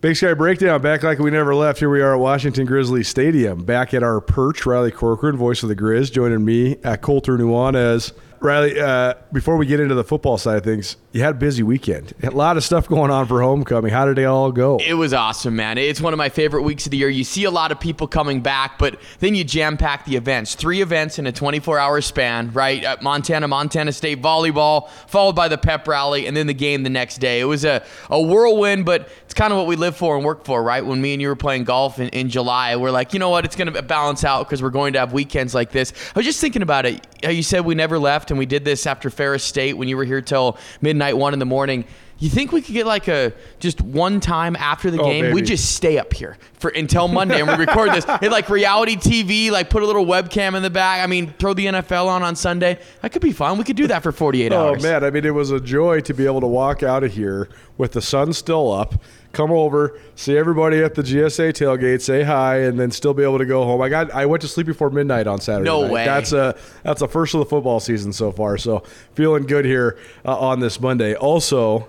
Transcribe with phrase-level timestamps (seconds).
[0.00, 1.78] Big Sky Breakdown, back like we never left.
[1.78, 4.64] Here we are at Washington Grizzly Stadium, back at our perch.
[4.64, 8.12] Riley Corcoran, voice of the Griz, joining me at Colter Nuanez.
[8.42, 11.62] Riley, uh, before we get into the football side of things, you had a busy
[11.62, 12.14] weekend.
[12.22, 13.92] A lot of stuff going on for homecoming.
[13.92, 14.78] How did it all go?
[14.78, 15.76] It was awesome, man.
[15.76, 17.10] It's one of my favorite weeks of the year.
[17.10, 20.54] You see a lot of people coming back, but then you jam pack the events.
[20.54, 22.82] Three events in a 24 hour span, right?
[22.82, 26.90] At Montana, Montana State volleyball, followed by the pep rally, and then the game the
[26.90, 27.40] next day.
[27.40, 30.44] It was a, a whirlwind, but it's kind of what we live for and work
[30.44, 30.84] for, right?
[30.84, 33.44] When me and you were playing golf in, in July, we're like, you know what?
[33.44, 35.92] It's going to balance out because we're going to have weekends like this.
[36.16, 37.06] I was just thinking about it.
[37.22, 39.96] How you said we never left, and we did this after Ferris State when you
[39.96, 41.84] were here till midnight, one in the morning.
[42.18, 45.32] You think we could get like a just one time after the Oh, game?
[45.32, 48.04] We just stay up here for until Monday and we record this.
[48.20, 51.02] It like reality TV, like put a little webcam in the back.
[51.02, 52.78] I mean, throw the NFL on on Sunday.
[53.00, 53.56] That could be fun.
[53.56, 54.84] We could do that for 48 Oh hours.
[54.84, 57.14] Oh man, I mean, it was a joy to be able to walk out of
[57.14, 62.22] here with the sun still up, come over, see everybody at the GSA tailgate, say
[62.22, 63.80] hi, and then still be able to go home.
[63.80, 65.64] I got, I went to sleep before midnight on Saturday.
[65.68, 65.90] No night.
[65.92, 66.04] way.
[66.04, 68.58] That's a that's a first of the football season so far.
[68.58, 68.82] So
[69.14, 71.14] feeling good here uh, on this Monday.
[71.14, 71.88] Also,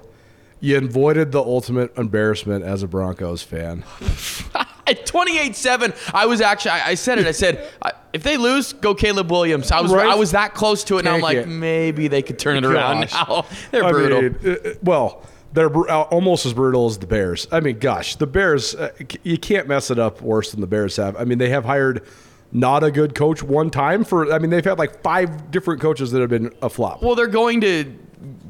[0.59, 3.83] you avoided the ultimate embarrassment as a Broncos fan.
[4.87, 7.25] At 28-7, I was actually I, I said it.
[7.27, 7.69] I said
[8.13, 9.71] if they lose, go Caleb Williams.
[9.71, 10.07] I was Right.
[10.07, 11.47] I was that close to it, and I'm like it.
[11.47, 13.45] maybe they could turn it around now.
[13.71, 14.21] They're I brutal.
[14.23, 17.47] mean, uh, uh, well, they're uh, almost as brutal as the Bears.
[17.51, 18.91] I mean, gosh, the Bears, uh,
[19.23, 21.15] you can't mess it up worse than the Bears have.
[21.17, 22.03] I mean, they have hired
[22.53, 26.11] not a good coach one time for, I mean, they've had like five different coaches
[26.11, 27.01] that have been a flop.
[27.01, 27.93] Well, they're going to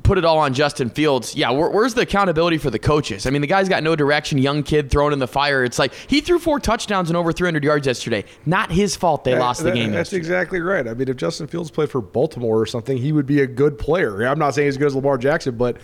[0.03, 1.35] put it all on Justin Fields.
[1.35, 3.25] Yeah, where, where's the accountability for the coaches?
[3.25, 5.63] I mean, the guy's got no direction, young kid thrown in the fire.
[5.63, 8.25] It's like he threw four touchdowns and over 300 yards yesterday.
[8.45, 9.91] Not his fault they lost the That- game.
[9.91, 10.17] That's yesterday.
[10.17, 10.87] exactly right.
[10.87, 13.77] I mean, if Justin Fields played for Baltimore or something, he would be a good
[13.79, 14.23] player.
[14.23, 15.77] I'm not saying he's as good as Lamar Jackson, but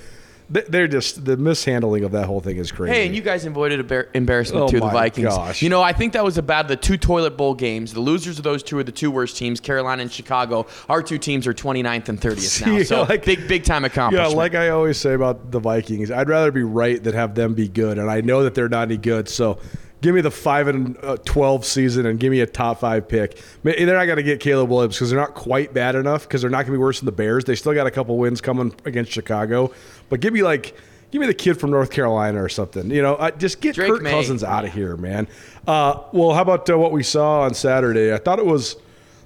[0.50, 2.94] they're just, the mishandling of that whole thing is crazy.
[2.96, 5.28] Hey, and you guys avoided embar- embarrassment Oh too, the Vikings.
[5.28, 5.62] gosh.
[5.62, 7.94] You know, I think that was about the two toilet bowl games.
[7.94, 10.66] The losers of those two are the two worst teams, Carolina and Chicago.
[10.88, 12.78] Our two teams are 29th and 30th now.
[12.78, 14.32] See, So like- big, big time accomplishment.
[14.32, 17.54] Yeah, like I always say about the Vikings, I'd rather be right than have them
[17.54, 19.28] be good, and I know that they're not any good.
[19.28, 19.60] So,
[20.02, 23.42] give me the five and uh, twelve season and give me a top five pick.
[23.64, 26.50] They're not going to get Caleb Williams because they're not quite bad enough because they're
[26.50, 27.46] not going to be worse than the Bears.
[27.46, 29.72] They still got a couple wins coming against Chicago,
[30.10, 30.76] but give me like.
[31.10, 32.92] Give me the kid from North Carolina or something.
[32.92, 34.12] You know, uh, just get Drake Kirk Maye.
[34.12, 35.30] Cousins out of here, man.
[35.66, 38.14] Uh, well, how about uh, what we saw on Saturday?
[38.14, 38.76] I thought it was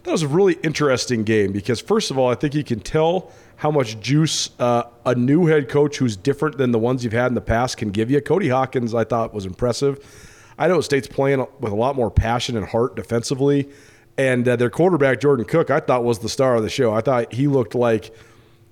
[0.03, 3.31] that was a really interesting game because first of all, I think you can tell
[3.55, 7.27] how much juice uh, a new head coach who's different than the ones you've had
[7.27, 8.21] in the past can give you.
[8.21, 9.99] Cody Hawkins, I thought was impressive.
[10.57, 13.69] I know State's playing with a lot more passion and heart defensively,
[14.17, 16.93] and uh, their quarterback Jordan Cook, I thought was the star of the show.
[16.93, 18.13] I thought he looked like.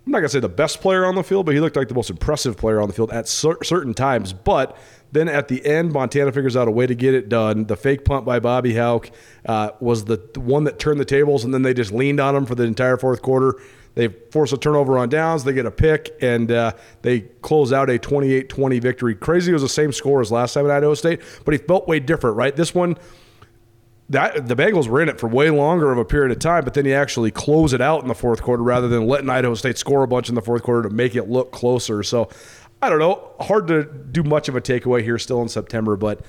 [0.05, 1.93] I'm not gonna say the best player on the field, but he looked like the
[1.93, 4.33] most impressive player on the field at cer- certain times.
[4.33, 4.75] But
[5.11, 7.65] then at the end, Montana figures out a way to get it done.
[7.65, 9.11] The fake punt by Bobby Hauck
[9.45, 12.45] uh, was the one that turned the tables, and then they just leaned on him
[12.45, 13.59] for the entire fourth quarter.
[13.99, 16.71] They force a turnover on downs, they get a pick, and uh,
[17.01, 19.13] they close out a 28-20 victory.
[19.13, 21.99] Crazy was the same score as last time at Idaho State, but he felt way
[21.99, 22.55] different, right?
[22.55, 22.97] This one
[24.07, 26.75] that the Bengals were in it for way longer of a period of time, but
[26.75, 29.77] then you actually close it out in the fourth quarter rather than letting Idaho State
[29.77, 32.01] score a bunch in the fourth quarter to make it look closer.
[32.01, 32.29] So
[32.81, 33.33] I don't know.
[33.41, 36.21] Hard to do much of a takeaway here still in September, but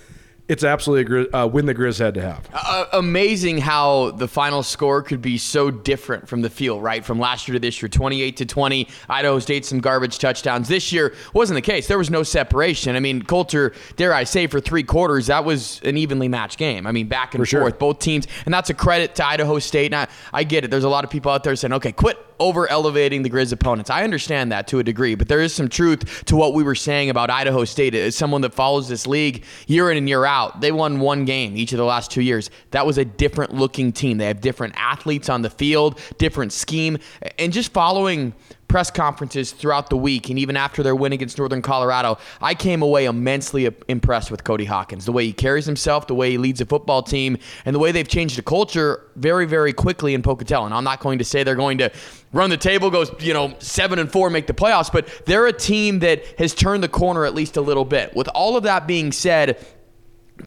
[0.50, 2.48] it's absolutely a gri- uh, win the Griz had to have.
[2.52, 7.04] uh, amazing how the final score could be so different from the field, right?
[7.04, 8.88] From last year to this year, 28 to 20.
[9.08, 10.66] Idaho State some garbage touchdowns.
[10.66, 11.86] This year wasn't the case.
[11.86, 12.96] There was no separation.
[12.96, 16.84] I mean, Colter, dare I say, for three quarters, that was an evenly matched game.
[16.84, 17.60] I mean, back and sure.
[17.60, 19.94] forth, both teams, and that's a credit to Idaho State.
[19.94, 20.72] And I, I get it.
[20.72, 23.88] There's a lot of people out there saying, "Okay, quit over elevating the Griz opponents."
[23.88, 26.74] I understand that to a degree, but there is some truth to what we were
[26.74, 30.39] saying about Idaho State as someone that follows this league year in and year out.
[30.40, 32.50] Out, they won one game each of the last two years.
[32.70, 34.18] That was a different looking team.
[34.18, 36.98] They have different athletes on the field, different scheme,
[37.38, 38.34] and just following
[38.70, 42.82] press conferences throughout the week and even after their win against Northern Colorado, I came
[42.82, 45.04] away immensely impressed with Cody Hawkins.
[45.04, 47.90] The way he carries himself, the way he leads a football team, and the way
[47.90, 50.66] they've changed the culture very, very quickly in Pocatello.
[50.66, 51.90] And I'm not going to say they're going to
[52.32, 55.52] run the table, goes, you know, seven and four, make the playoffs, but they're a
[55.52, 58.14] team that has turned the corner at least a little bit.
[58.14, 59.58] With all of that being said,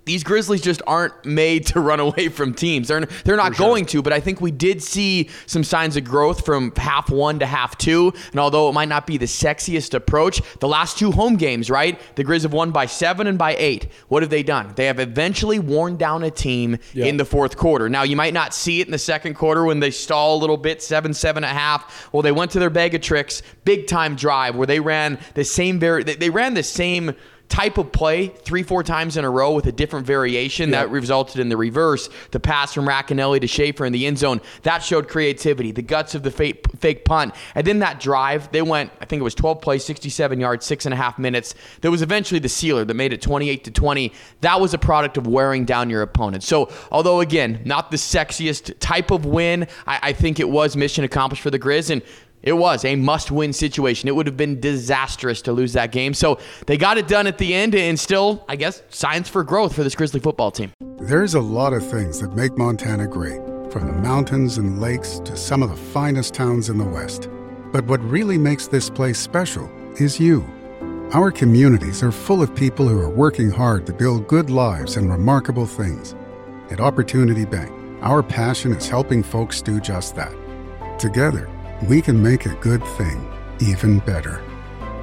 [0.06, 2.88] these Grizzlies just aren't made to run away from teams.
[2.88, 3.68] They're they're not sure.
[3.68, 7.40] going to, but I think we did see some signs of growth from half one
[7.40, 8.14] to half two.
[8.32, 12.00] And although it might not be the sexiest approach, the last two home games, right?
[12.16, 13.88] The Griz have won by seven and by eight.
[14.08, 14.74] What have they done?
[14.76, 17.08] They have eventually worn down a team yep.
[17.08, 17.90] in the fourth quarter.
[17.90, 20.58] Now you might not see it in the second quarter when they stall a little
[20.58, 22.10] bit, seven, seven and a half.
[22.12, 25.44] Well, they went to their bag of tricks, big time drive where they ran the
[25.44, 27.16] same very they, they ran the same
[27.50, 31.40] type of play three, four times in a row with a different variation that resulted
[31.40, 32.10] in the reverse.
[32.32, 36.16] The pass from Racanelli to Schaefer in the end zone that showed creativity, the guts
[36.16, 38.52] of the fake, fake punt, and then that drive.
[38.52, 41.54] They went, I think it was 12 plays, 67 yards, six and a half minutes.
[41.82, 44.12] There was eventually the sealer that made it 28 to 20.
[44.42, 46.44] That was a product of wearing down your opponent.
[46.44, 51.04] So, although again, not the sexiest type of win, I, I think it was mission
[51.04, 51.92] accomplished for the Griz.
[51.92, 52.02] And
[52.44, 54.08] it was a must win situation.
[54.10, 56.14] It would have been disastrous to lose that game.
[56.14, 59.74] So they got it done at the end, and still, I guess, signs for growth
[59.74, 60.72] for this Grizzly football team.
[60.98, 63.42] There's a lot of things that make Montana great,
[63.72, 67.30] from the mountains and lakes to some of the finest towns in the West.
[67.72, 69.70] But what really makes this place special
[70.00, 70.46] is you.
[71.14, 75.10] Our communities are full of people who are working hard to build good lives and
[75.10, 76.16] remarkable things.
[76.72, 80.34] At Opportunity Bank, our passion is helping folks do just that.
[81.00, 81.50] Together,
[81.88, 84.42] we can make a good thing even better.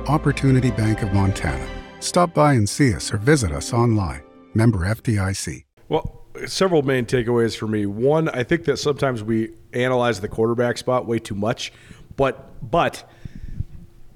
[0.06, 1.66] Opportunity Bank of Montana.
[2.00, 4.22] Stop by and see us or visit us online.
[4.54, 5.64] Member FDIC.
[5.88, 7.86] Well, several main takeaways for me.
[7.86, 11.72] One, I think that sometimes we analyze the quarterback spot way too much,
[12.16, 13.08] but but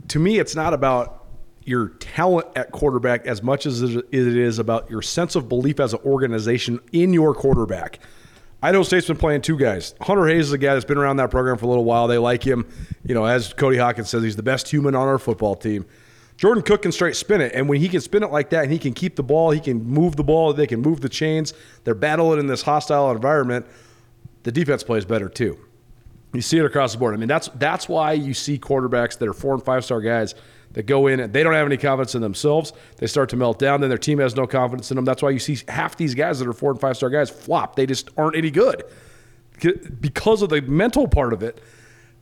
[0.09, 1.27] to me, it's not about
[1.65, 5.95] your talent at quarterback as much as it is about your sense of belief as
[5.95, 8.01] an organization in your quarterback.
[8.65, 9.95] Idaho State's been playing two guys.
[10.01, 12.09] Hunter Hayes is a guy that's been around that program for a little while.
[12.09, 12.67] They like him.
[13.05, 15.85] You know, as Cody Hawkins says, he's the best human on our football team.
[16.39, 18.73] Jordan Cook can straight spin it, and when he can spin it like that, and
[18.73, 21.53] he can keep the ball, he can move the ball, they can move the chains.
[21.85, 23.67] They're battling in this hostile environment.
[24.45, 25.59] The defense plays better too.
[26.33, 27.13] You see it across the board.
[27.13, 30.35] I mean, that's that's why you see quarterbacks that are four and five star guys
[30.75, 32.73] that go in and they don't have any confidence in themselves.
[32.99, 33.81] They start to melt down.
[33.81, 35.05] Then their team has no confidence in them.
[35.05, 37.77] That's why you see half these guys that are four and five star guys flop.
[37.77, 38.85] They just aren't any good
[40.01, 41.61] because of the mental part of it.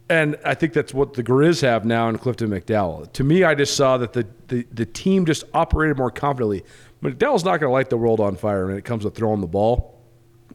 [0.08, 3.10] And I think that's what the Griz have now in Clifton McDowell.
[3.14, 6.64] To me, I just saw that the, the, the team just operated more confidently.
[7.02, 9.46] McDowell's not going to light the world on fire when it comes to throwing the
[9.46, 9.98] ball,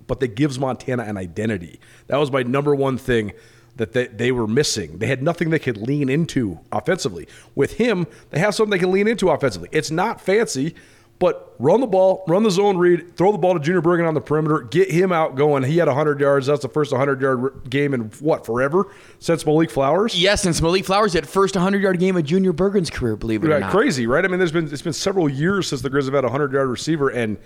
[0.05, 1.79] but that gives Montana an identity.
[2.07, 3.33] That was my number one thing
[3.77, 4.97] that they, they were missing.
[4.97, 7.27] They had nothing they could lean into offensively.
[7.55, 9.69] With him, they have something they can lean into offensively.
[9.71, 10.75] It's not fancy,
[11.19, 14.13] but run the ball, run the zone read, throw the ball to Junior Bergen on
[14.13, 15.63] the perimeter, get him out going.
[15.63, 16.47] He had 100 yards.
[16.47, 18.91] That's the first 100 yard game in what, forever?
[19.19, 20.19] Since Malik Flowers?
[20.19, 23.47] Yes, since Malik Flowers had first 100 yard game of Junior Bergen's career, believe it
[23.47, 23.71] right, or not.
[23.71, 24.23] Crazy, right?
[24.23, 26.51] I mean, there's been it's been several years since the Griz have had a 100
[26.51, 27.37] yard receiver, and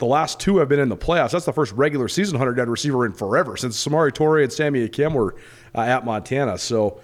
[0.00, 1.30] the last two have been in the playoffs.
[1.30, 4.88] That's the first regular season 100 yard receiver in forever since Samori Toure and Sammy
[4.88, 5.36] Akem were
[5.74, 6.58] uh, at Montana.
[6.58, 7.00] So,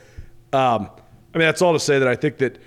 [0.53, 0.91] um,
[1.35, 2.59] I mean, that's all to say that I think that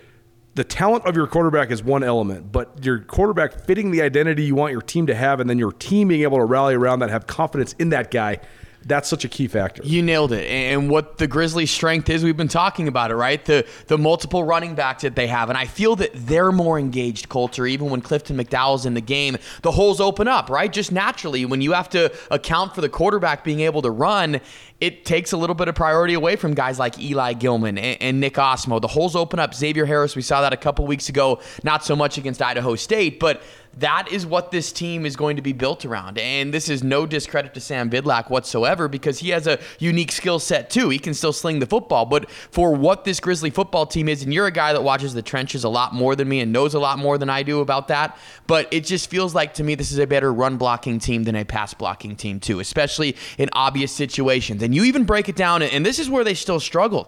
[0.54, 4.54] the talent of your quarterback is one element, but your quarterback fitting the identity you
[4.54, 7.10] want your team to have, and then your team being able to rally around that,
[7.10, 8.40] have confidence in that guy
[8.86, 9.84] that's such a key factor.
[9.84, 10.46] You nailed it.
[10.48, 13.44] And what the Grizzlies' strength is, we've been talking about it, right?
[13.44, 15.50] The the multiple running backs that they have.
[15.50, 19.38] And I feel that they're more engaged culture, even when Clifton McDowell's in the game.
[19.62, 20.72] The holes open up, right?
[20.72, 21.46] Just naturally.
[21.46, 24.40] When you have to account for the quarterback being able to run,
[24.80, 28.20] it takes a little bit of priority away from guys like Eli Gillman and, and
[28.20, 28.80] Nick Ostmo.
[28.80, 29.54] The holes open up.
[29.54, 33.20] Xavier Harris, we saw that a couple weeks ago, not so much against Idaho State,
[33.20, 33.42] but
[33.78, 36.18] that is what this team is going to be built around.
[36.18, 40.40] And this is no discredit to Sam Vidlak whatsoever because he has a unique skill
[40.40, 40.90] set too.
[40.90, 42.06] He can still sling the football.
[42.06, 45.22] But for what this Grizzly football team is, and you're a guy that watches the
[45.22, 47.88] trenches a lot more than me and knows a lot more than I do about
[47.90, 51.24] that, but it just feels like to me this is a better run blocking team
[51.24, 54.64] than a pass blocking team too, especially in obvious situations.
[54.64, 57.08] And you even break it down, and this is where they still struggled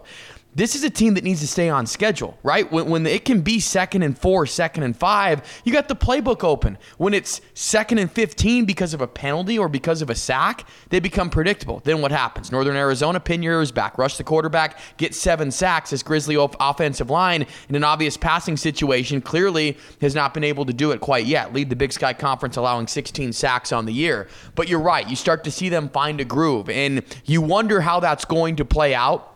[0.54, 2.70] this is a team that needs to stay on schedule, right?
[2.70, 6.44] When, when it can be second and four, second and five, you got the playbook
[6.44, 6.76] open.
[6.98, 11.00] When it's second and 15 because of a penalty or because of a sack, they
[11.00, 11.80] become predictable.
[11.84, 12.52] Then what happens?
[12.52, 15.90] Northern Arizona, pin yours back, rush the quarterback, get seven sacks.
[15.90, 20.72] This Grizzly offensive line in an obvious passing situation clearly has not been able to
[20.74, 21.54] do it quite yet.
[21.54, 24.28] Lead the Big Sky Conference allowing 16 sacks on the year.
[24.54, 25.08] But you're right.
[25.08, 28.64] You start to see them find a groove, and you wonder how that's going to
[28.66, 29.31] play out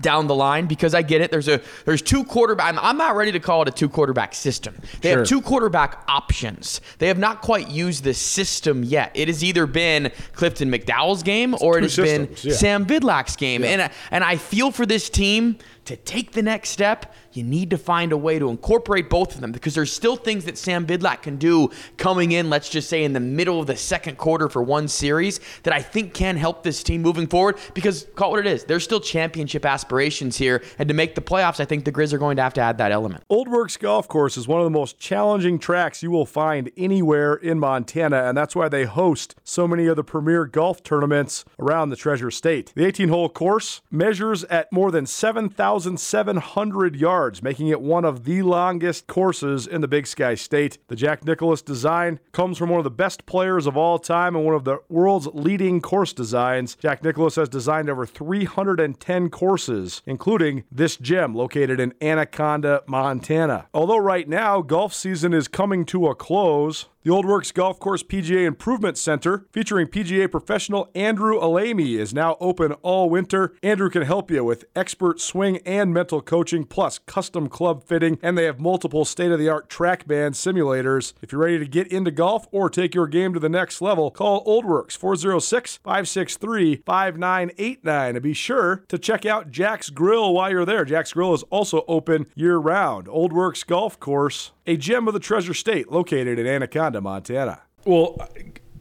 [0.00, 1.30] down the line because I get it.
[1.30, 2.66] There's a there's two quarterback.
[2.66, 4.76] I'm, I'm not ready to call it a two quarterback system.
[5.00, 5.18] They sure.
[5.18, 6.80] have two quarterback options.
[6.98, 9.12] They have not quite used this system yet.
[9.14, 12.56] It has either been Clifton McDowell's game or it has systems, been yeah.
[12.56, 13.62] Sam Vidlak's game.
[13.62, 13.70] Yeah.
[13.70, 17.78] And and I feel for this team to take the next step you need to
[17.78, 21.22] find a way to incorporate both of them because there's still things that Sam Vidlak
[21.22, 24.62] can do coming in, let's just say in the middle of the second quarter for
[24.62, 28.46] one series that I think can help this team moving forward because call it what
[28.46, 28.64] it is.
[28.64, 30.62] There's still championship aspirations here.
[30.78, 32.78] And to make the playoffs, I think the Griz are going to have to add
[32.78, 33.24] that element.
[33.28, 37.34] Old Works Golf Course is one of the most challenging tracks you will find anywhere
[37.34, 41.90] in Montana, and that's why they host so many of the premier golf tournaments around
[41.90, 42.72] the Treasure State.
[42.74, 48.24] The 18 hole course measures at more than 7,700 yards yards, making it one of
[48.24, 50.76] the longest courses in the Big Sky State.
[50.88, 54.44] The Jack Nicklaus design comes from one of the best players of all time and
[54.44, 56.76] one of the world's leading course designs.
[56.76, 63.68] Jack Nicklaus has designed over 310 courses, including this gem located in Anaconda, Montana.
[63.72, 68.02] Although right now golf season is coming to a close, the Old Works Golf Course
[68.02, 73.54] PGA Improvement Center, featuring PGA professional Andrew Alamy, is now open all winter.
[73.62, 78.38] Andrew can help you with expert swing and mental coaching, plus custom club fitting, and
[78.38, 81.12] they have multiple state of the art TrackMan simulators.
[81.20, 84.10] If you're ready to get into golf or take your game to the next level,
[84.10, 90.50] call Old Works 406 563 5989 and be sure to check out Jack's Grill while
[90.50, 90.86] you're there.
[90.86, 93.08] Jack's Grill is also open year round.
[93.08, 97.60] Old Works Golf Course a gem of the Treasure State located in Anaconda, Montana.
[97.84, 98.28] Well,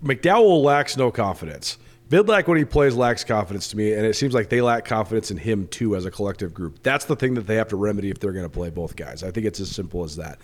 [0.04, 1.78] McDowell lacks no confidence.
[2.10, 5.32] Vidlak, when he plays, lacks confidence to me, and it seems like they lack confidence
[5.32, 6.84] in him too as a collective group.
[6.84, 9.24] That's the thing that they have to remedy if they're going to play both guys.
[9.24, 10.40] I think it's as simple as that.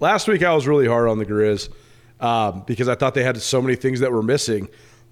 [0.00, 1.70] Last week, I was really hard on the Griz
[2.20, 4.68] um, because I thought they had so many things that were missing.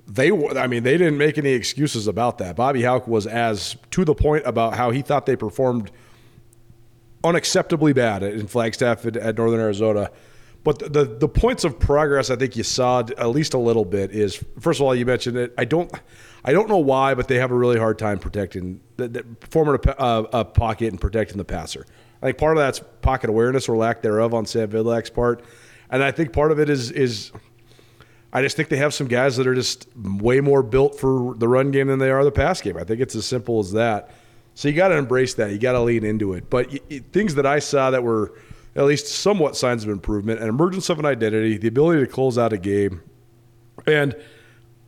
[0.06, 2.56] They, I mean, they didn't make any excuses about that.
[2.56, 5.90] Bobby Hauck was as to the point about how he thought they performed–
[7.22, 10.10] unacceptably bad in Flagstaff at Northern Arizona.
[10.64, 13.84] But the, the, the points of progress I think you saw at least a little
[13.84, 15.52] bit is first of all you mentioned it.
[15.58, 15.92] I don't
[16.44, 19.78] I don't know why, but they have a really hard time protecting the, the forming
[19.86, 21.86] a, a, a, pocket and protecting the passer.
[22.20, 25.44] I think part of that's pocket awareness or lack thereof on Sam Vidlak's part,
[25.90, 27.32] and I think part of it is is
[28.32, 31.48] I just think they have some guys that are just way more built for the
[31.48, 32.76] run game than they are the pass game.
[32.76, 34.10] I think it's as simple as that.
[34.54, 35.50] So you got to embrace that.
[35.50, 36.48] You got to lean into it.
[36.48, 36.70] But
[37.12, 38.34] things that I saw that were
[38.74, 42.38] at least somewhat signs of improvement, an emergence of an identity, the ability to close
[42.38, 43.02] out a game,
[43.86, 44.16] and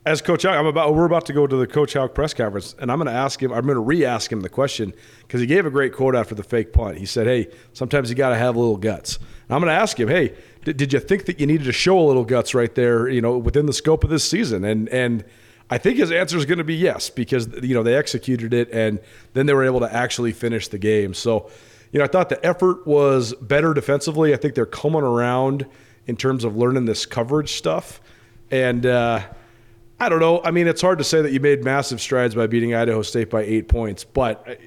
[0.07, 2.75] as Coach Hauck, I'm about we're about to go to the Coach Hauck press conference,
[2.79, 3.53] and I'm going to ask him.
[3.53, 6.43] I'm going to re-ask him the question because he gave a great quote after the
[6.43, 6.99] fake punt.
[6.99, 9.81] He said, "Hey, sometimes you got to have a little guts." And I'm going to
[9.81, 12.55] ask him, "Hey, did, did you think that you needed to show a little guts
[12.55, 13.09] right there?
[13.09, 15.25] You know, within the scope of this season?" And and
[15.71, 18.71] I think his answer is going to be yes because you know they executed it
[18.73, 19.01] and
[19.33, 21.15] then they were able to actually finish the game.
[21.15, 21.51] So,
[21.95, 24.35] you know, I thought the effort was better defensively.
[24.35, 25.65] I think they're coming around
[26.09, 28.01] in terms of learning this coverage stuff,
[28.51, 29.23] and uh,
[30.01, 30.43] I don't know.
[30.43, 33.31] I mean, it's hard to say that you made massive strides by beating Idaho State
[33.31, 34.59] by eight points, but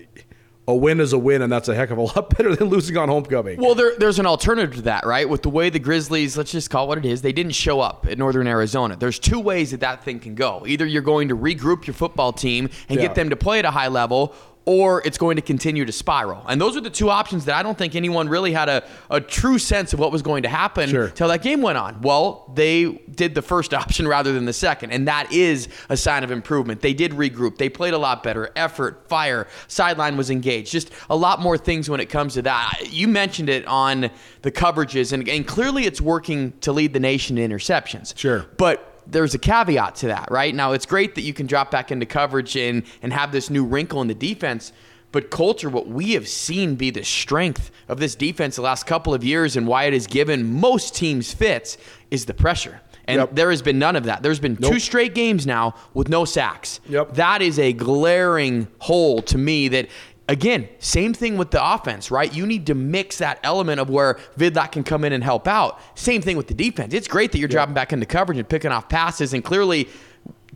[0.69, 2.95] a win is a win, and that's a heck of a lot better than losing
[2.95, 3.59] on homecoming.
[3.59, 5.27] Well, there, there's an alternative to that, right?
[5.27, 7.81] With the way the Grizzlies, let's just call it what it is, they didn't show
[7.81, 8.95] up at Northern Arizona.
[8.95, 10.63] There's two ways that that thing can go.
[10.65, 13.07] Either you're going to regroup your football team and yeah.
[13.07, 14.33] get them to play at a high level,
[14.67, 16.43] or it's going to continue to spiral.
[16.45, 19.21] And those are the two options that I don't think anyone really had a, a
[19.21, 21.07] true sense of what was going to happen sure.
[21.07, 22.01] till that game went on.
[22.01, 26.25] Well, they did the first option rather than the second, and that is a sign
[26.25, 26.81] of improvement.
[26.81, 27.57] They did regroup.
[27.57, 28.51] They played a lot better.
[28.57, 30.69] Effort, fire, sideline was engaged.
[30.69, 32.89] Just a lot more things when it comes to that.
[32.91, 34.09] You mentioned it on
[34.41, 38.17] the coverages, and, and clearly it's working to lead the nation in interceptions.
[38.17, 38.45] Sure.
[38.57, 40.53] But there's a caveat to that, right?
[40.53, 43.65] Now, it's great that you can drop back into coverage and, and have this new
[43.65, 44.73] wrinkle in the defense.
[45.11, 49.13] But culture, what we have seen be the strength of this defense the last couple
[49.13, 51.77] of years and why it has given most teams fits
[52.11, 52.81] is the pressure.
[53.05, 53.29] And yep.
[53.33, 54.21] there has been none of that.
[54.21, 54.73] There's been nope.
[54.73, 56.81] two straight games now with no sacks.
[56.89, 57.13] Yep.
[57.13, 59.87] That is a glaring hole to me that
[60.29, 62.33] again, same thing with the offense, right?
[62.33, 65.79] You need to mix that element of where Vidlak can come in and help out.
[65.97, 66.93] Same thing with the defense.
[66.93, 67.53] It's great that you're yeah.
[67.53, 69.87] dropping back into coverage and picking off passes, and clearly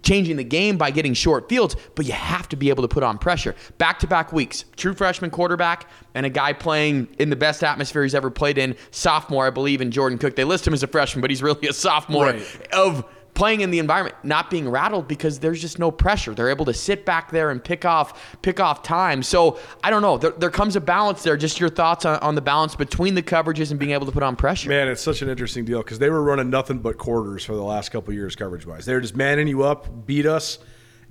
[0.04, 3.04] changing the game by getting short fields, but you have to be able to put
[3.04, 3.56] on pressure.
[3.78, 8.01] Back to back weeks, true freshman quarterback and a guy playing in the best atmosphere
[8.01, 10.36] he's ever played in, sophomore, I believe, in Jordan Cook.
[10.36, 12.44] They list him as a freshman, but he's really a sophomore Right.
[12.74, 13.06] of
[13.41, 16.36] playing in the environment, not being rattled because there's just no pressure.
[16.36, 19.24] They're able to sit back there and pick off pick off time.
[19.24, 20.19] So I don't know.
[20.19, 21.36] There, there comes a balance there.
[21.36, 24.21] Just your thoughts on, on the balance between the coverages and being able to put
[24.21, 24.69] on pressure.
[24.69, 27.63] Man, it's such an interesting deal because they were running nothing but quarters for the
[27.63, 28.86] last couple years, coverage wise.
[28.86, 30.60] They were just manning you up, beat us,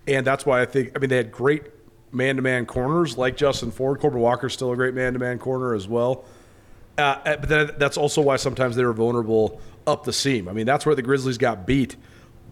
[0.07, 0.93] and that's why I think.
[0.95, 1.65] I mean, they had great
[2.13, 3.99] man-to-man corners like Justin Ford.
[3.99, 6.25] Corbin Walker's still a great man-to-man corner as well.
[6.97, 10.49] Uh, but that's also why sometimes they were vulnerable up the seam.
[10.49, 11.97] I mean, that's where the Grizzlies got beat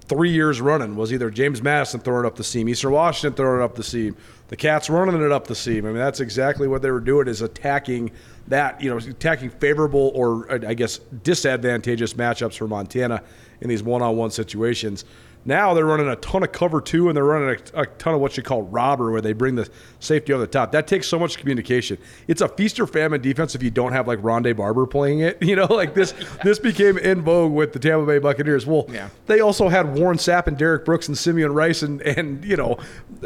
[0.08, 3.74] three years running was either James Madison throwing up the seam, Eastern Washington throwing up
[3.74, 4.16] the seam,
[4.48, 5.84] the Cats running it up the seam.
[5.84, 8.10] I mean, that's exactly what they were doing is attacking
[8.48, 13.22] that, you know, attacking favorable or I guess disadvantageous matchups for Montana
[13.60, 15.04] in these one-on-one situations.
[15.44, 18.20] Now they're running a ton of cover two, and they're running a, a ton of
[18.20, 19.66] what you call robber, where they bring the
[19.98, 20.72] safety over the top.
[20.72, 21.96] That takes so much communication.
[22.26, 25.38] It's a feast or famine defense if you don't have like Rondé Barber playing it.
[25.48, 26.12] You know, like this.
[26.44, 28.66] This became in vogue with the Tampa Bay Buccaneers.
[28.66, 29.08] Well, Yeah.
[29.26, 32.76] they also had Warren Sapp and Derrick Brooks and Simeon Rice and and you know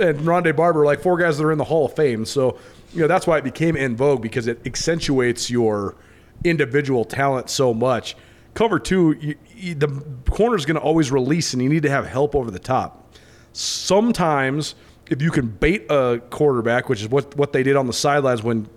[0.00, 2.25] and Rondé Barber, like four guys that are in the Hall of Fame.
[2.25, 2.59] So
[2.95, 5.97] you know that's why it became in vogue because it accentuates your
[6.45, 8.16] individual talent so much.
[8.54, 12.35] Cover two, you, the is going to always release, and you need to have help
[12.35, 13.14] over the top.
[13.52, 14.75] Sometimes,
[15.09, 18.42] if you can bait a quarterback, which is what what they did on the sidelines
[18.42, 18.69] when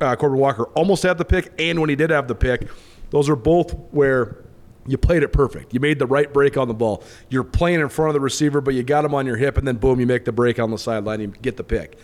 [0.00, 2.68] uh, Corbin Walker almost had the pick, and when he did have the pick,
[3.10, 4.38] those are both where
[4.86, 5.74] you played it perfect.
[5.74, 7.02] You made the right break on the ball.
[7.28, 9.66] You're playing in front of the receiver, but you got him on your hip, and
[9.66, 11.98] then boom, you make the break on the sideline, and you get the pick.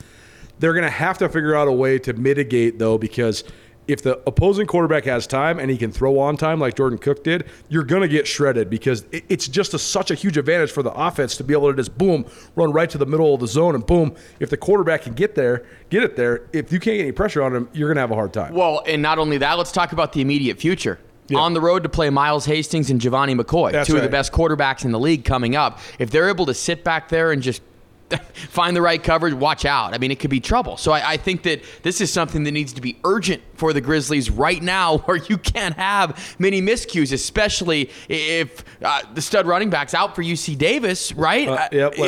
[0.58, 3.44] They're going to have to figure out a way to mitigate, though, because
[3.88, 7.24] if the opposing quarterback has time and he can throw on time like Jordan Cook
[7.24, 10.82] did, you're going to get shredded because it's just a, such a huge advantage for
[10.82, 12.24] the offense to be able to just boom,
[12.54, 15.34] run right to the middle of the zone, and boom, if the quarterback can get
[15.34, 16.48] there, get it there.
[16.52, 18.54] If you can't get any pressure on him, you're going to have a hard time.
[18.54, 20.98] Well, and not only that, let's talk about the immediate future.
[21.34, 24.32] On the road to play Miles Hastings and Gevani McCoy, That's two of the best
[24.32, 25.78] quarterbacks in the league coming up.
[25.98, 27.62] If they're able to sit back there and just
[28.52, 29.94] find the right coverage, watch out.
[29.94, 30.76] I mean, it could be trouble.
[30.76, 33.80] So I, I think that this is something that needs to be urgent for the
[33.80, 39.70] Grizzlies right now, where you can't have many miscues, especially if uh, the stud running
[39.70, 41.48] back's out for UC Davis, right?
[41.48, 42.04] Uh, yep, yeah.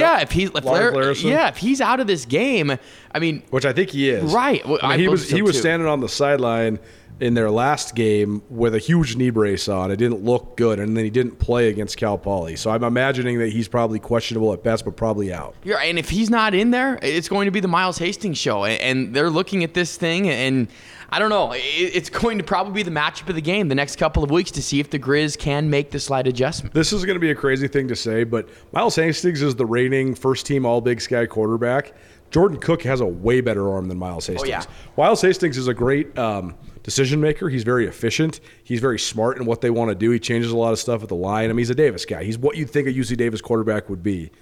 [0.00, 2.76] Yeah, if he, if Lar- yeah, if he's out of this game,
[3.14, 4.34] I mean, which I think he is.
[4.34, 4.66] Right.
[4.66, 6.80] Well, I mean, I he was he was standing on the sideline
[7.20, 9.90] in their last game with a huge knee brace on.
[9.90, 12.56] It didn't look good, and then he didn't play against Cal Poly.
[12.56, 15.54] So I'm imagining that he's probably questionable at best, but probably out.
[15.62, 18.64] Yeah, and if he's not in there, it's going to be the Miles Hastings show,
[18.64, 20.66] and- and they're looking at this thing, and
[21.10, 23.96] I don't know, it's going to probably be the matchup of the game the next
[23.96, 26.74] couple of weeks to see if the Griz can make the slight adjustment.
[26.74, 29.66] This is going to be a crazy thing to say, but Miles Hastings is the
[29.66, 31.92] reigning first team All Big Sky quarterback.
[32.34, 34.42] Jordan Cook has a way better arm than Miles Hastings.
[34.42, 34.64] Oh, yeah.
[34.96, 37.48] Miles Hastings is a great um, decision maker.
[37.48, 38.40] He's very efficient.
[38.64, 40.10] He's very smart in what they want to do.
[40.10, 41.44] He changes a lot of stuff at the line.
[41.44, 42.24] I mean, he's a Davis guy.
[42.24, 44.32] He's what you'd think a UC Davis quarterback would be.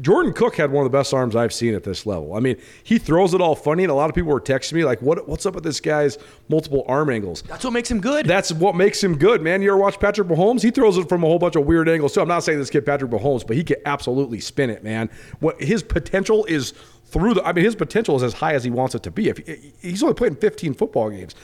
[0.00, 2.34] Jordan Cook had one of the best arms I've seen at this level.
[2.34, 4.84] I mean, he throws it all funny, and a lot of people were texting me
[4.84, 5.28] like, "What?
[5.28, 8.26] What's up with this guy's multiple arm angles?" That's what makes him good.
[8.26, 9.60] That's what makes him good, man.
[9.60, 10.62] You ever watch Patrick Mahomes?
[10.62, 12.20] He throws it from a whole bunch of weird angles too.
[12.20, 15.10] I'm not saying this kid Patrick Mahomes, but he can absolutely spin it, man.
[15.40, 16.74] What his potential is
[17.10, 17.44] through the.
[17.44, 19.28] I mean, his potential is as high as he wants it to be.
[19.28, 19.38] If
[19.80, 21.34] he's only played in 15 football games,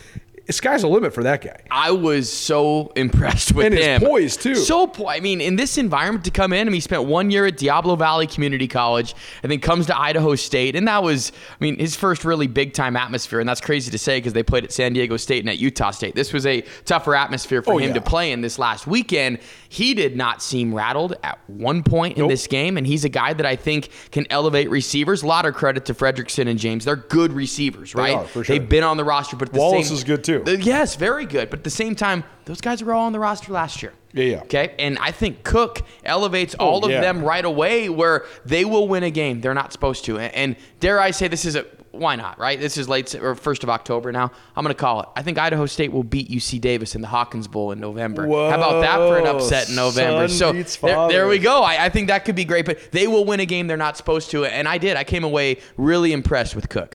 [0.53, 1.57] sky's the limit for that guy.
[1.71, 4.01] I was so impressed with And his him.
[4.03, 4.55] poise, too.
[4.55, 7.31] So po- I mean, in this environment to come in, I mean, he spent one
[7.31, 11.33] year at Diablo Valley Community College, and then comes to Idaho State, and that was,
[11.59, 14.43] I mean, his first really big time atmosphere, and that's crazy to say because they
[14.43, 16.15] played at San Diego State and at Utah State.
[16.15, 17.95] This was a tougher atmosphere for Oh, him yeah.
[17.95, 19.39] to play in this last weekend.
[19.69, 22.31] He did not seem rattled at one point in Nope.
[22.31, 25.23] this game, and he's a guy that I think can elevate receivers.
[25.23, 26.85] A lot of credit to Frederickson and James.
[26.85, 28.15] They're good receivers, right?
[28.17, 28.59] are, for sure.
[28.59, 30.34] They've been on the roster, but Wallace same- is good, too.
[30.47, 31.51] Uh, Yes, very good.
[31.51, 33.93] But at the same time, those guys were all on the roster last year.
[34.13, 34.41] Yeah, yeah.
[34.43, 34.75] Okay.
[34.79, 37.01] And I think Cook elevates all of yeah.
[37.01, 40.19] them right away where they will win a game they're not supposed to.
[40.19, 42.59] And, and dare I say this is a why not, right?
[42.59, 44.31] This is late or first of October now.
[44.57, 45.09] I'm gonna call it.
[45.17, 48.27] I think Idaho State will beat UC Davis in the Hawkins Bowl in November.
[48.27, 50.29] How about that for an upset in November?
[50.29, 51.63] so there, there we go.
[51.63, 53.97] I, I think that could be great, but they will win a game they're not
[53.97, 54.45] supposed to.
[54.45, 54.97] And I did.
[54.97, 56.95] I came away really impressed with Cook.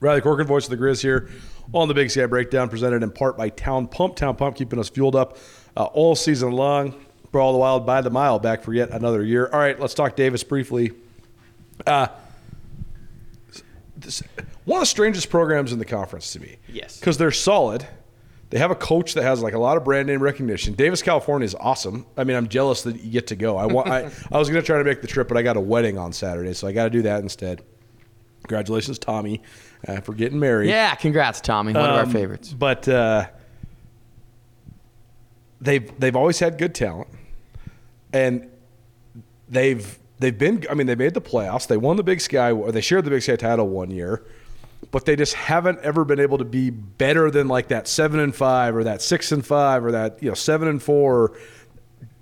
[0.00, 1.28] Riley Corcoran, voice of the Griz here
[1.74, 4.16] on the Big Sky Breakdown, presented in part by Town Pump.
[4.16, 5.36] Town Pump keeping us fueled up
[5.76, 6.94] uh, all season long.
[7.32, 9.48] Brawl the Wild by the mile, back for yet another year.
[9.52, 10.92] All right, let's talk Davis briefly.
[11.86, 12.08] Uh,
[13.96, 14.22] this,
[14.64, 16.56] one of the strangest programs in the conference to me.
[16.68, 16.98] Yes.
[16.98, 17.86] Because they're solid.
[18.50, 20.72] They have a coach that has like a lot of brand name recognition.
[20.72, 22.06] Davis, California is awesome.
[22.16, 23.58] I mean, I'm jealous that you get to go.
[23.58, 23.88] I want.
[23.88, 25.98] I, I was going to try to make the trip, but I got a wedding
[25.98, 27.62] on Saturday, so I got to do that instead.
[28.44, 29.42] Congratulations, Tommy,
[29.86, 30.70] uh, for getting married.
[30.70, 31.72] Yeah, congrats, Tommy.
[31.72, 32.52] One of our Um, favorites.
[32.52, 33.26] But uh,
[35.60, 37.08] they've they've always had good talent,
[38.12, 38.48] and
[39.48, 40.64] they've they've been.
[40.70, 41.66] I mean, they made the playoffs.
[41.66, 44.24] They won the Big Sky, or they shared the Big Sky title one year,
[44.90, 48.34] but they just haven't ever been able to be better than like that seven and
[48.34, 51.36] five, or that six and five, or that you know seven and four.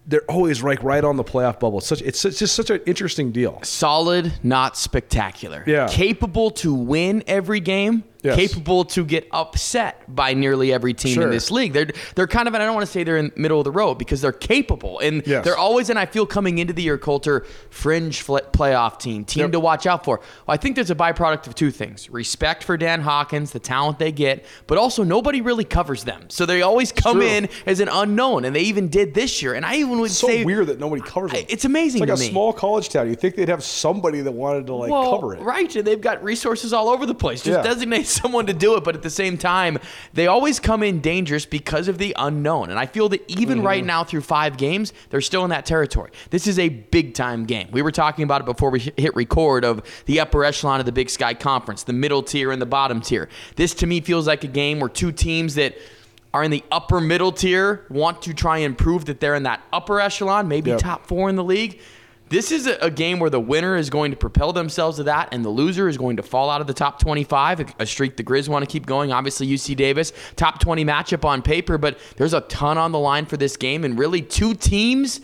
[0.06, 1.78] They're always like right on the playoff bubble.
[1.78, 3.60] It's such it's, it's just such an interesting deal.
[3.62, 5.64] Solid, not spectacular.
[5.66, 5.88] Yeah.
[5.88, 8.04] Capable to win every game.
[8.26, 8.36] Yes.
[8.36, 11.22] Capable to get upset by nearly every team Sure.
[11.24, 11.72] in this league.
[11.72, 13.64] They're they're kind of, and I don't want to say they're in the middle of
[13.64, 15.44] the road because they're capable and Yes.
[15.44, 19.42] they're always, and I feel coming into the year, Colter, fringe fl- playoff team, team
[19.42, 19.52] Yep.
[19.52, 20.18] to watch out for.
[20.46, 23.98] Well, I think there's a byproduct of two things: respect for Dan Hawkins, the talent
[23.98, 27.88] they get, but also nobody really covers them, so they always come in as an
[27.88, 29.54] unknown, and they even did this year.
[29.54, 31.46] And I even would It's so say weird that nobody covers it.
[31.48, 32.28] It's amazing It's like a me.
[32.30, 33.08] small college town.
[33.08, 35.40] You think they'd have somebody that wanted to like well, cover it?
[35.42, 37.42] Right, and they've got resources all over the place.
[37.42, 37.62] Just Yeah.
[37.62, 39.78] designate someone to do it, but at the same time,
[40.12, 42.70] they always come in dangerous because of the unknown.
[42.70, 43.86] And I feel that even right Mm-hmm.
[43.86, 46.10] now, through five games, they're still in that territory.
[46.30, 47.68] This is a big time game.
[47.72, 50.92] We were talking about it before we hit record of the upper echelon of the
[50.92, 53.28] Big Sky Conference, the middle tier and the bottom tier.
[53.56, 55.76] This to me feels like a game where two teams that
[56.34, 59.62] are in the upper middle tier want to try and prove that they're in that
[59.72, 60.80] upper echelon, maybe Yep.
[60.80, 61.80] top four in the league.
[62.28, 65.28] This is a, a game where the winner is going to propel themselves to that,
[65.30, 67.60] and the loser is going to fall out of the top 25.
[67.60, 69.12] A, a streak the Griz want to keep going.
[69.12, 73.26] Obviously, UC Davis, top 20 matchup on paper, but there's a ton on the line
[73.26, 75.20] for this game, and really two teams.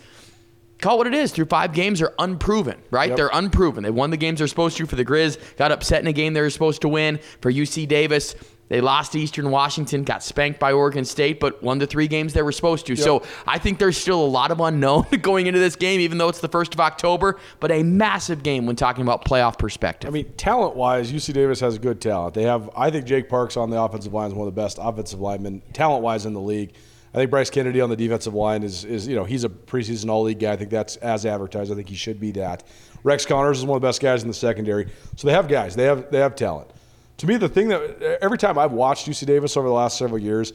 [0.79, 1.31] Call it what it is.
[1.31, 3.09] Through five games, are unproven, right?
[3.09, 3.17] Yep.
[3.17, 3.83] They're unproven.
[3.83, 6.33] They won the games they're supposed to for the Griz, got upset in a game
[6.33, 7.19] they were supposed to win.
[7.41, 8.35] For UC Davis,
[8.69, 12.33] they lost to Eastern Washington, got spanked by Oregon State, but won the three games
[12.33, 12.95] they were supposed to.
[12.95, 16.29] So I think there's still a lot of unknown going into this game, even though
[16.29, 20.09] it's the 1st of October, but a massive game when talking about playoff perspective.
[20.09, 22.33] I mean, talent wise, UC Davis has good talent.
[22.33, 24.79] They have, I think, Jake Parks on the offensive line is one of the best
[24.81, 26.73] offensive linemen, talent wise, in the league.
[27.13, 30.09] I think Bryce Kennedy on the defensive line is, is you know, he's a preseason
[30.09, 30.53] all league guy.
[30.53, 31.71] I think that's as advertised.
[31.71, 32.63] I think he should be that.
[33.03, 34.87] Rex Connors is one of the best guys in the secondary.
[35.15, 35.75] So they have guys.
[35.75, 36.69] They have they have talent.
[37.17, 40.19] To me, the thing that every time I've watched UC Davis over the last several
[40.19, 40.53] years,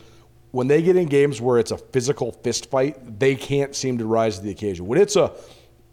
[0.51, 4.07] when they get in games where it's a physical fist fight, they can't seem to
[4.07, 4.87] rise to the occasion.
[4.87, 5.33] When it's a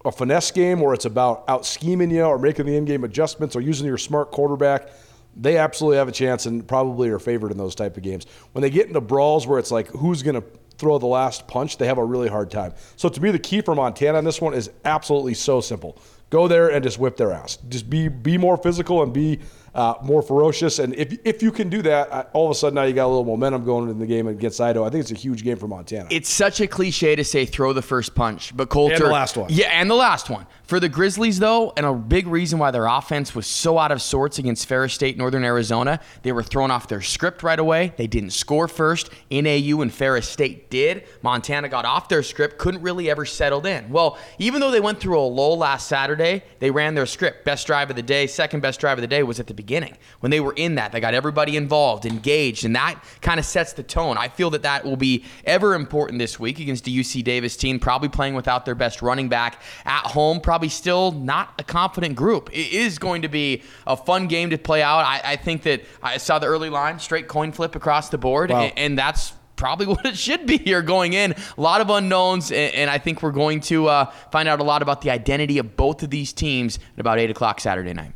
[0.06, 3.56] a finesse game or it's about out scheming you or making the in game adjustments
[3.56, 4.89] or using your smart quarterback,
[5.36, 8.25] they absolutely have a chance and probably are favored in those type of games.
[8.54, 10.43] When they get into brawls where it's like who's going to
[10.78, 12.73] throw the last punch, they have a really hard time.
[12.95, 15.97] So to me, the key for Montana on this one is absolutely so simple.
[16.30, 17.58] Go there and just whip their ass.
[17.69, 19.39] Just be be more physical and be
[19.75, 20.79] uh, more ferocious.
[20.79, 23.05] And if if you can do that, uh, all of a sudden now you got
[23.05, 24.85] a little momentum going in the game against Idaho.
[24.85, 26.07] I think it's a huge game for Montana.
[26.09, 29.35] It's such a cliche to say throw the first punch, but Colter And the last
[29.35, 29.47] one.
[29.51, 32.85] Yeah, and the last one for the Grizzlies though, and a big reason why their
[32.85, 36.88] offense was so out of sorts against Ferris State, Northern Arizona, they were thrown off
[36.88, 37.93] their script right away.
[37.97, 39.09] They didn't score first.
[39.29, 41.03] NAU and Ferris State did.
[41.21, 43.89] Montana got off their script, couldn't really ever settled in.
[43.89, 47.43] Well, even though they went through a lull last Saturday, they ran their script.
[47.43, 49.64] Best drive of the day, second best drive of the day was at the beginning
[49.65, 50.91] beginning when they were in that.
[50.91, 54.15] They got everybody involved, engaged, and that kind of sets the tone.
[54.17, 57.80] I feel that that will be ever important this week against the UC Davis team,
[57.80, 62.49] probably playing without their best running back at home, probably still not a confident group.
[62.54, 64.99] It is going to be a fun game to play out.
[64.99, 68.51] I, I think that I saw the early line, straight coin flip across the board,
[68.51, 68.62] Wow.
[68.65, 71.34] and, and that's probably what it should be here going in.
[71.58, 74.63] A lot of unknowns, and, and I think we're going to uh, find out a
[74.63, 78.12] lot about the identity of both of these teams at about 8 o'clock Saturday night.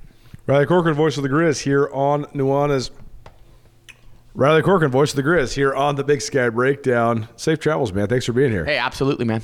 [0.50, 2.90] Riley Corcoran, voice of the Griz, here on Nuanez.
[4.34, 7.28] Riley Corcoran, voice of the Griz, here on the Big Sky Breakdown.
[7.36, 8.08] Safe travels, man.
[8.08, 8.66] Thanks for being here.
[8.66, 9.44] Hey, absolutely, man.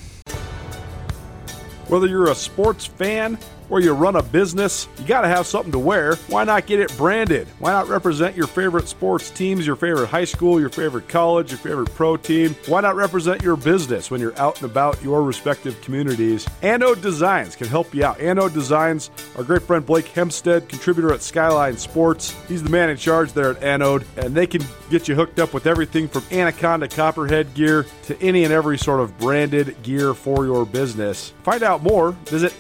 [1.90, 3.38] Whether you're a sports fan
[3.70, 6.16] or you run a business, you got to have something to wear.
[6.28, 7.48] Why not get it branded?
[7.60, 11.60] Why not represent your favorite sports teams, your favorite high school, your favorite college, your
[11.60, 12.56] favorite pro team?
[12.68, 16.48] Why not represent your business when you're out and about your respective communities?
[16.62, 18.20] Anode Designs can help you out.
[18.20, 22.36] Anode Designs, our great friend Blake Hempstead, contributor at Skyline Sports.
[22.48, 25.54] He's the man in charge there at Anode, and they can get you hooked up
[25.54, 30.46] with everything from Anaconda Copperhead gear to any and every sort of branded gear for
[30.46, 31.34] your business.
[31.44, 32.54] Find out more, visit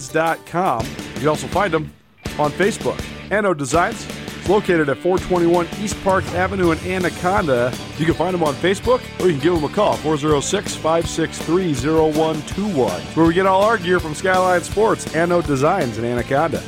[0.00, 0.86] anodedesigns.com.
[0.86, 1.92] You can also find them
[2.38, 3.00] on Facebook.
[3.30, 7.72] Anode Designs is located at 421 East Park Avenue in Anaconda.
[7.98, 11.74] You can find them on Facebook or you can give them a call 406 563
[11.74, 13.00] 0121.
[13.00, 16.62] Where we get all our gear from Skyline Sports, Anode Designs in Anaconda.